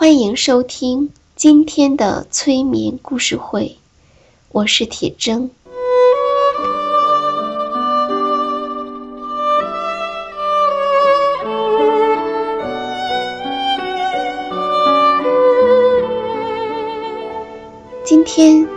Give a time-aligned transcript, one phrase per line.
[0.00, 3.78] 欢迎收听今天的催眠故事会，
[4.52, 5.48] 我是铁铮。
[18.04, 18.68] 今天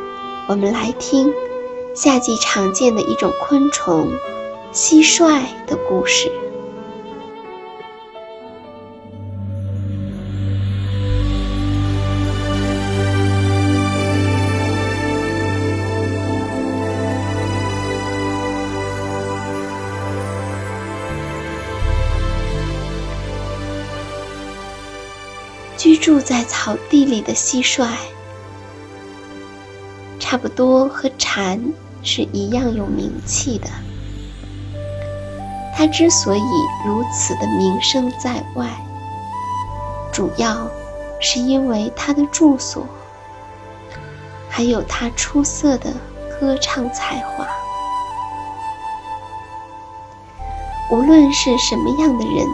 [0.47, 1.31] 我们来听
[1.93, 4.11] 夏季常见的一种昆虫——
[4.73, 6.31] 蟋蟀的故事。
[26.31, 27.89] 在草地里的蟋蟀，
[30.17, 31.61] 差不多和蝉
[32.03, 33.67] 是一样有名气的。
[35.75, 36.41] 它之所以
[36.85, 38.65] 如此的名声在外，
[40.13, 40.71] 主要
[41.19, 42.87] 是因为它的住所，
[44.49, 45.91] 还有它出色的
[46.39, 47.45] 歌唱才华。
[50.91, 52.47] 无论是什么样的人。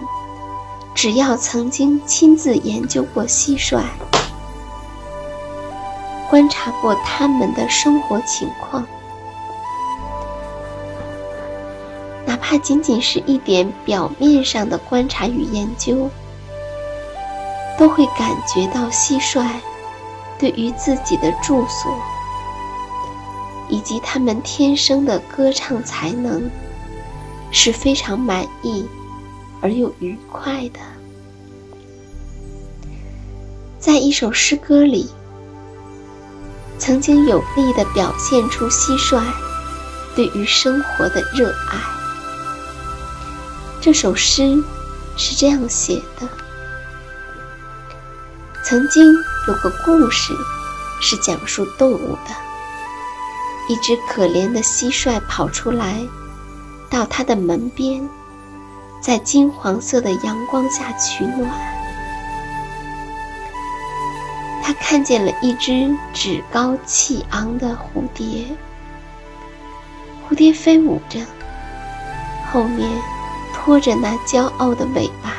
[0.97, 3.83] 只要曾经亲自研究过蟋蟀，
[6.27, 8.83] 观察过它们的生活情况，
[12.25, 16.09] 哪怕仅仅是一点表面上的观察与研究，
[17.77, 19.47] 都会感觉到蟋蟀
[20.39, 21.95] 对于自己的住所
[23.69, 26.49] 以及它们天生的歌唱才能
[27.51, 28.89] 是非常满意。
[29.61, 30.79] 而又愉快的，
[33.79, 35.09] 在一首诗歌里，
[36.77, 39.23] 曾经有力的表现出蟋蟀
[40.15, 41.79] 对于生活的热爱。
[43.81, 44.63] 这首诗
[45.15, 46.27] 是这样写的：
[48.63, 49.11] 曾经
[49.47, 50.33] 有个故事，
[51.01, 52.35] 是讲述动物的。
[53.69, 56.05] 一只可怜的蟋蟀跑出来，
[56.89, 58.07] 到它的门边。
[58.99, 61.49] 在金黄色的阳光下取暖，
[64.61, 68.45] 他看见了一只趾高气昂的蝴蝶。
[70.29, 71.21] 蝴蝶飞舞着，
[72.51, 72.89] 后面
[73.53, 75.35] 拖着那骄傲的尾巴。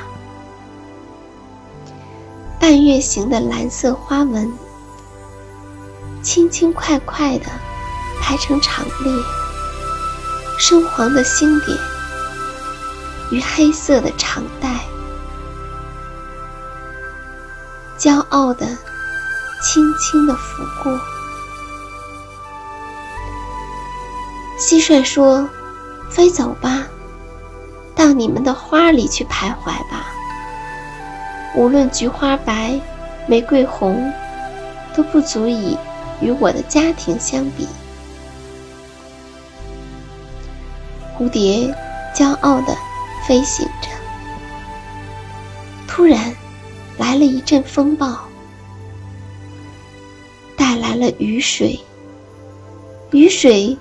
[2.59, 4.51] 半月形的蓝色花纹，
[6.23, 7.47] 轻轻快快地
[8.21, 9.13] 排成长列，
[10.59, 11.79] 深黄的星点。
[13.31, 14.69] 与黑色的长带，
[17.99, 18.67] 骄傲的、
[19.63, 20.99] 轻轻的拂过。
[24.59, 25.49] 蟋蟀说
[26.11, 26.87] ：“飞走吧，
[27.95, 30.07] 到你们的花里去徘徊吧。
[31.55, 32.81] 无论菊花白、
[33.27, 34.13] 玫瑰红，
[34.97, 35.77] 都不足以
[36.21, 37.69] 与我的家庭相比。”
[41.17, 41.75] 蝴蝶
[42.15, 42.77] 骄傲的。
[43.29, 43.91] 飞行着，
[45.87, 46.35] 突然
[46.97, 48.21] 来了一阵风暴，
[50.57, 51.79] 带来了雨水。
[53.11, 53.77] 雨水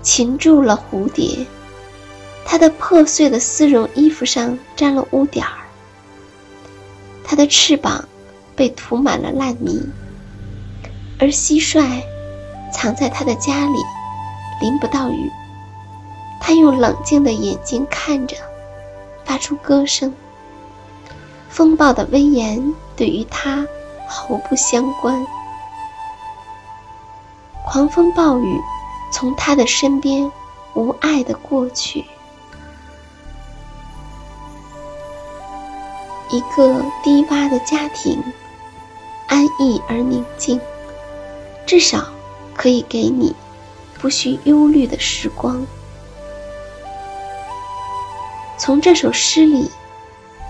[0.00, 1.44] 擒住了蝴蝶，
[2.46, 5.58] 它的破碎的丝绒衣服上沾了污点儿，
[7.22, 8.08] 它的翅膀
[8.56, 9.86] 被涂满了烂泥，
[11.18, 12.02] 而蟋蟀
[12.72, 13.78] 藏在它的家里，
[14.62, 15.30] 淋不到雨。
[16.50, 18.36] 他用冷静的眼睛看着，
[19.24, 20.12] 发出歌声。
[21.48, 23.64] 风暴的威严对于他
[24.08, 25.24] 毫不相关。
[27.64, 28.60] 狂风暴雨
[29.12, 30.28] 从他的身边
[30.74, 32.04] 无碍的过去。
[36.30, 38.20] 一个低洼的家庭，
[39.28, 40.60] 安逸而宁静，
[41.64, 42.08] 至少
[42.56, 43.36] 可以给你
[44.00, 45.64] 不需忧虑的时光。
[48.60, 49.70] 从这首诗里，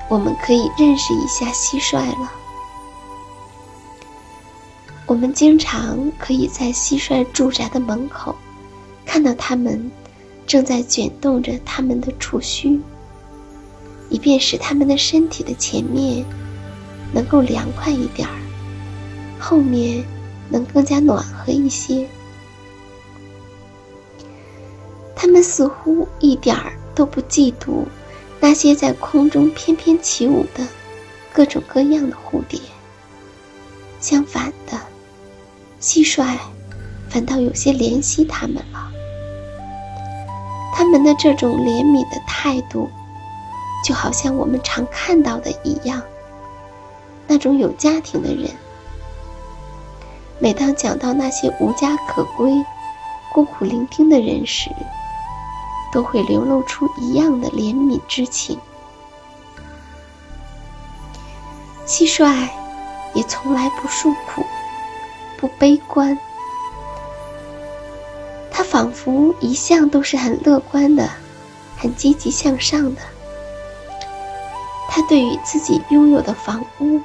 [0.08, 2.32] 我们可以认识一下蟋蟀了。
[5.06, 8.34] 我们经常可以在蟋蟀住宅的门口，
[9.06, 9.88] 看到它们
[10.44, 12.80] 正在卷动着它们的触须。
[14.08, 16.24] 以便使它们的身体的前面
[17.12, 18.34] 能够凉快一点儿，
[19.38, 20.04] 后面
[20.48, 22.08] 能更加暖和一些。
[25.14, 27.84] 他们似乎一点儿都不嫉妒
[28.40, 30.66] 那些在空中翩翩起舞的
[31.32, 32.58] 各种各样的蝴蝶。
[34.00, 34.80] 相反的，
[35.80, 36.36] 蟋蟀
[37.08, 38.90] 反倒有些怜惜他们了。
[40.74, 42.90] 他们的这种怜悯的态度。
[43.82, 46.02] 就好像我们常看到的一样，
[47.26, 48.50] 那种有家庭的人，
[50.38, 52.62] 每当讲到那些无家可归、
[53.32, 54.68] 孤苦伶仃的人时，
[55.92, 58.58] 都会流露出一样的怜悯之情。
[61.86, 62.48] 蟋蟀
[63.14, 64.44] 也从来不诉苦，
[65.36, 66.16] 不悲观，
[68.50, 71.10] 它仿佛一向都是很乐观的，
[71.76, 73.00] 很积极向上的。
[74.88, 77.00] 他对于自己拥有的房屋，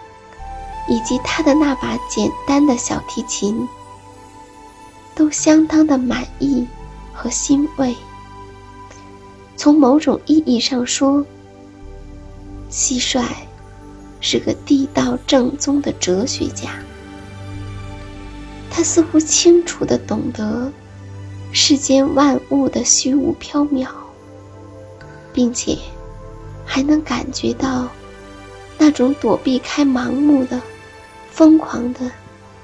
[0.87, 3.67] 以及他的那把简单的小提琴，
[5.13, 6.67] 都相当的满意
[7.13, 7.95] 和欣慰。
[9.65, 11.25] 从某种意义上说，
[12.69, 13.25] 蟋蟀
[14.21, 16.69] 是个地道正宗的哲学家。
[18.69, 20.71] 他似乎清楚地懂得
[21.51, 23.87] 世间万物的虚无缥缈，
[25.33, 25.75] 并且。
[26.63, 27.87] 还能感觉到
[28.77, 30.61] 那种躲避开盲目的、
[31.31, 32.11] 疯狂的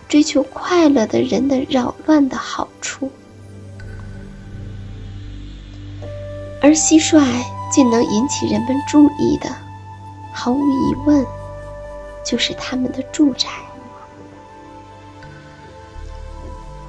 [0.08, 3.10] 追求快乐的人的扰乱的好处，
[6.62, 7.20] 而蟋蟀
[7.72, 9.50] 竟能引起人们注意的，
[10.32, 11.26] 毫无疑问，
[12.24, 13.50] 就是他们的住宅。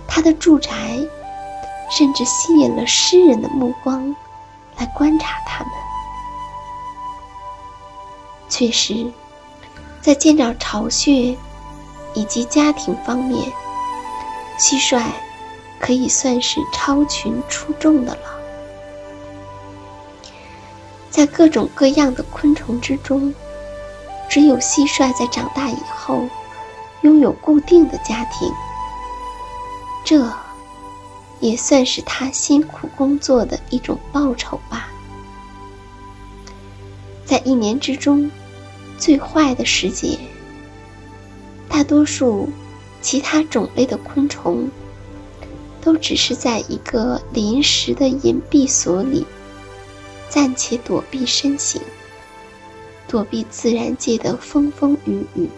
[0.07, 1.01] 他的住宅
[1.91, 4.15] 甚至吸引了诗人的目光
[4.77, 5.73] 来观察他们。
[8.51, 9.11] 确实，
[10.03, 11.35] 在建造巢穴
[12.13, 13.51] 以及家庭方面，
[14.59, 15.03] 蟋蟀
[15.81, 18.32] 可以算是超群出众的了。
[21.13, 23.33] 在各种各样的昆虫之中，
[24.29, 26.29] 只有蟋蟀在长大以后
[27.03, 28.51] 拥有固定的家庭，
[30.05, 30.29] 这
[31.39, 34.89] 也算是它辛苦工作的一种报酬吧。
[37.25, 38.29] 在一年之中。
[38.99, 40.17] 最坏的时节，
[41.69, 42.49] 大多数
[43.01, 44.71] 其他种类的昆虫
[45.81, 49.27] 都只是在一个临时的隐蔽所里
[50.33, 51.79] 暂且躲避身形，
[53.07, 55.51] 躲避自然界的风风雨雨。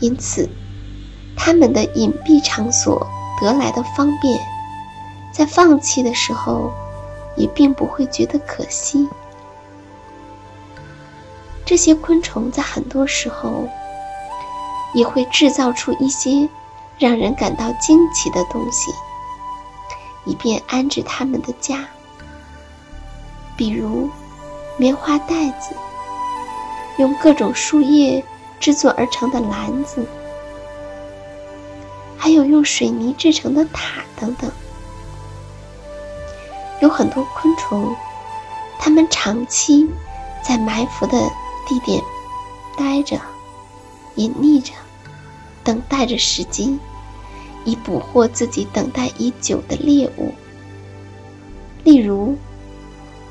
[0.00, 0.46] 因此，
[1.34, 3.06] 他们的隐蔽场所
[3.40, 4.38] 得来的方便，
[5.32, 6.70] 在放弃的时候
[7.38, 9.08] 也并不会觉得可惜。
[11.64, 13.66] 这些昆虫在很多时候
[14.92, 16.46] 也会制造出一些
[16.98, 18.92] 让人感到惊奇的东西，
[20.24, 21.86] 以便安置他们的家，
[23.56, 24.08] 比如
[24.76, 25.74] 棉花袋子、
[26.98, 28.24] 用各种树叶
[28.60, 30.06] 制作而成的篮子，
[32.16, 34.50] 还有用水泥制成的塔等等。
[36.80, 37.94] 有很多昆虫，
[38.78, 39.88] 它们长期
[40.42, 41.18] 在埋伏的。
[41.66, 41.98] 地点，
[42.76, 43.18] 待着，
[44.16, 44.74] 隐匿着，
[45.62, 46.78] 等待着时机，
[47.64, 50.32] 以捕获自己等待已久的猎物。
[51.82, 52.36] 例如，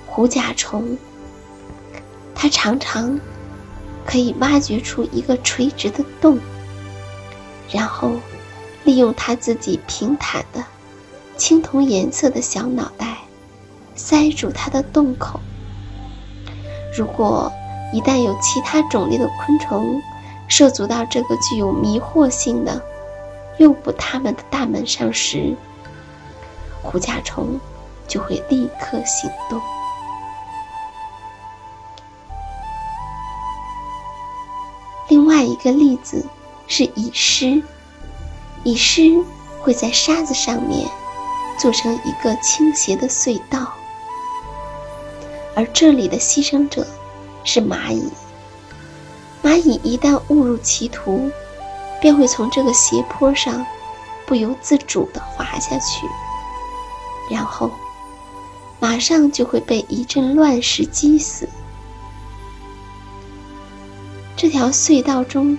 [0.06, 0.98] 狐甲虫，
[2.36, 3.20] 它常常
[4.06, 6.40] 可以挖掘出一个垂直的洞，
[7.72, 8.12] 然后
[8.84, 10.64] 利用它自己平坦的
[11.36, 13.18] 青铜颜色的小脑袋
[13.96, 15.40] 塞住它的洞口。
[16.96, 17.52] 如果
[17.92, 20.00] 一旦有其他种类的昆虫
[20.48, 22.84] 涉足到这个具有迷惑性的
[23.58, 25.56] 诱捕它们的大门上时，
[26.82, 27.60] 狐甲虫
[28.08, 29.62] 就会立刻行动。
[35.10, 36.26] 另外一个例子
[36.68, 37.62] 是蚁狮，
[38.64, 39.24] 蚁狮
[39.62, 40.88] 会在沙子上面
[41.60, 43.74] 做成一个倾斜的隧道，
[45.56, 46.88] 而这里的牺牲者。
[47.46, 48.10] 是蚂蚁。
[49.44, 51.30] 蚂蚁一旦误入歧途，
[52.04, 53.66] 便会从这个斜坡上
[54.26, 56.06] 不由自主地滑下去，
[57.32, 57.72] 然后
[58.78, 61.48] 马上就会被一阵乱石击死。
[64.36, 65.58] 这条隧道中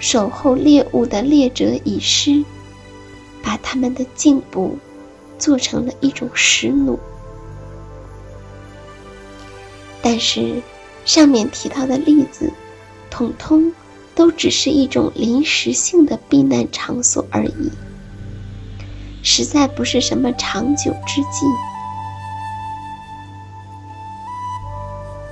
[0.00, 2.44] 守候猎物的猎者蚁狮，
[3.40, 4.76] 把他们的颈部
[5.38, 6.98] 做成了一种石弩，
[10.02, 10.60] 但是。
[11.04, 12.52] 上面提到的例子，
[13.10, 13.72] 统统
[14.16, 17.70] 都只是一种临时性的避难场所而已，
[19.22, 21.46] 实在不是什么长久之计。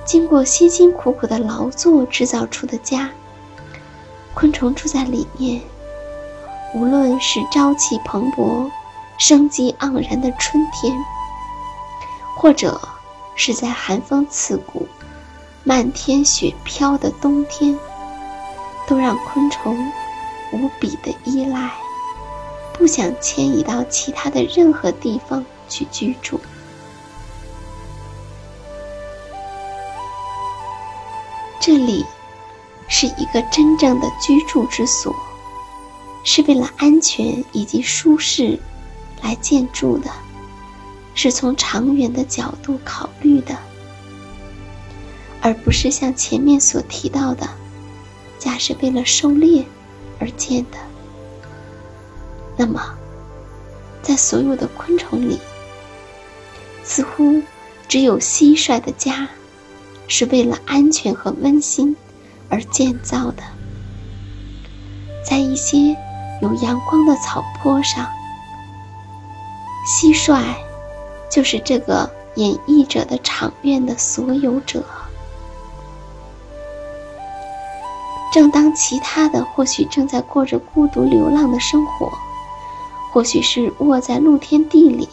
[0.05, 3.09] 经过辛辛苦苦的劳作制造出的家，
[4.35, 5.59] 昆虫住在里面，
[6.75, 8.69] 无论是朝气蓬勃、
[9.17, 10.95] 生机盎然的春天，
[12.37, 12.79] 或者
[13.35, 14.87] 是在寒风刺骨。
[15.63, 17.75] 漫天雪飘的冬天，
[18.87, 19.91] 都让昆虫
[20.51, 21.71] 无比的依赖，
[22.73, 26.39] 不想迁移到其他的任何地方去居住。
[31.59, 32.05] 这里
[32.87, 35.15] 是一个真正的居住之所，
[36.23, 38.59] 是为了安全以及舒适
[39.23, 40.11] 来建筑的，
[41.15, 43.57] 是从长远的角度考虑的。
[45.41, 47.49] 而不是像前面所提到的，
[48.45, 49.65] 家是为了狩猎
[50.19, 50.77] 而建的。
[52.55, 52.79] 那么，
[54.03, 55.39] 在所有的昆虫里，
[56.83, 57.41] 似乎
[57.87, 59.27] 只有蟋蟀的家
[60.07, 61.97] 是为了安全和温馨
[62.47, 63.41] 而建造的。
[65.27, 65.97] 在一些
[66.43, 68.07] 有阳光的草坡上，
[69.99, 70.43] 蟋蟀
[71.31, 74.85] 就是这个演绎者的场院的所有者。
[78.35, 82.11] 正当其他的或许正在过着孤独流浪的生活，
[83.13, 85.07] 或许是卧在露天地里，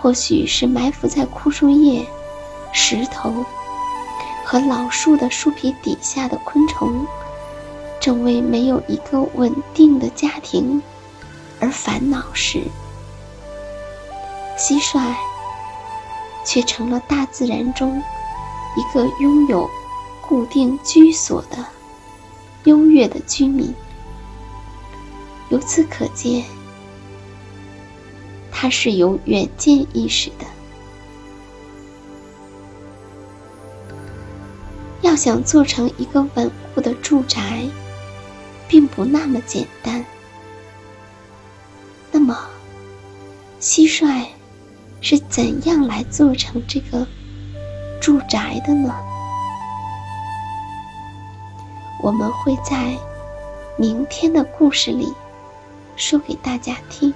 [0.00, 2.04] 或许是埋伏在枯树叶、
[2.72, 3.44] 石头
[4.44, 7.06] 和老树的树皮底下的昆虫，
[8.00, 10.82] 正为没有一个稳定的家庭
[11.60, 12.64] 而烦恼时，
[14.58, 15.14] 蟋蟀
[16.44, 18.02] 却成了大自然中
[18.76, 19.70] 一个拥有
[20.20, 21.64] 固定居所的。
[22.64, 23.74] 优越的居民，
[25.50, 26.44] 由此可见，
[28.50, 30.46] 他是有远见意识的。
[35.00, 37.66] 要想做成一个稳固的住宅，
[38.68, 40.04] 并不那么简单。
[42.12, 42.38] 那么，
[43.60, 44.26] 蟋蟀
[45.00, 47.06] 是怎样来做成这个
[48.00, 48.94] 住宅的呢？
[52.02, 52.98] 我们会在
[53.76, 55.06] 明天的故事里
[55.96, 57.14] 说给大家听。